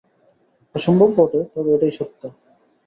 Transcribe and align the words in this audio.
অসম্ভব 0.75 1.09
বটে, 1.17 1.39
তবে 1.53 1.69
এটাই 1.75 1.93
সত্য। 1.97 2.21